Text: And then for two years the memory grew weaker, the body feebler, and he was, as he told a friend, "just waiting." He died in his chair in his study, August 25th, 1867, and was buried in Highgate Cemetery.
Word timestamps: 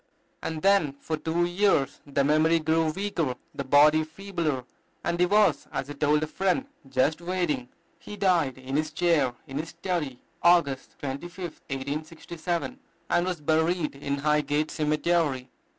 And 0.41 0.63
then 0.63 0.93
for 0.93 1.15
two 1.15 1.45
years 1.45 2.01
the 2.07 2.23
memory 2.23 2.57
grew 2.59 2.89
weaker, 2.89 3.35
the 3.53 3.63
body 3.63 4.03
feebler, 4.03 4.63
and 5.03 5.19
he 5.19 5.27
was, 5.27 5.67
as 5.71 5.89
he 5.89 5.93
told 5.93 6.23
a 6.23 6.25
friend, 6.25 6.65
"just 6.89 7.21
waiting." 7.21 7.69
He 7.99 8.17
died 8.17 8.57
in 8.57 8.77
his 8.77 8.91
chair 8.93 9.35
in 9.45 9.59
his 9.59 9.69
study, 9.69 10.17
August 10.41 10.95
25th, 11.03 11.61
1867, 11.69 12.79
and 13.11 13.25
was 13.27 13.41
buried 13.41 13.93
in 13.95 14.17
Highgate 14.17 14.71
Cemetery. 14.71 15.51